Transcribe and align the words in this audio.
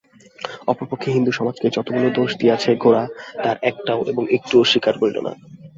অপর 0.67 0.85
পক্ষে 0.91 1.09
হিন্দুসমাজকে 1.11 1.67
যতগুলি 1.69 2.09
দোষ 2.17 2.31
দিয়াছিল 2.39 2.73
গোরা 2.83 3.03
তাহার 3.35 3.57
একটাও 3.69 3.99
এবং 4.03 4.23
একটুও 4.35 4.69
স্বীকার 4.71 4.93
করিল 5.01 5.17
না। 5.19 5.33